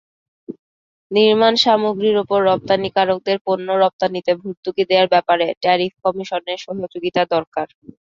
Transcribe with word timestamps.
নির্মাণসামগ্রীর 1.11 2.17
ওপর 2.23 2.39
রপ্তানিকারকদের 2.49 3.37
পণ্য 3.45 3.67
রপ্তানিতে 3.75 4.31
ভর্তুকি 4.41 4.83
দেওয়ার 4.89 5.11
ব্যাপারে 5.13 5.45
ট্যারিফ 5.63 5.93
কমিশনের 6.03 6.59
সহযোগিতা 6.65 7.21
দরকার। 7.35 7.67